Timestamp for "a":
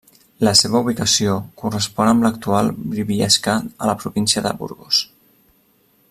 3.85-3.91